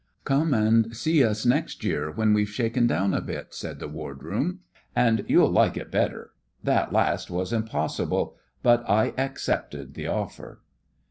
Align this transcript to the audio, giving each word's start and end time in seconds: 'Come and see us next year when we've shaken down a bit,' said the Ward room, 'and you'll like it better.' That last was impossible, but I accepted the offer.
'Come 0.25 0.51
and 0.51 0.95
see 0.97 1.23
us 1.23 1.45
next 1.45 1.83
year 1.83 2.09
when 2.09 2.33
we've 2.33 2.49
shaken 2.49 2.87
down 2.87 3.13
a 3.13 3.21
bit,' 3.21 3.53
said 3.53 3.77
the 3.77 3.87
Ward 3.87 4.23
room, 4.23 4.61
'and 4.95 5.23
you'll 5.27 5.51
like 5.51 5.77
it 5.77 5.91
better.' 5.91 6.31
That 6.63 6.91
last 6.91 7.29
was 7.29 7.53
impossible, 7.53 8.35
but 8.63 8.83
I 8.89 9.13
accepted 9.15 9.93
the 9.93 10.07
offer. 10.07 10.63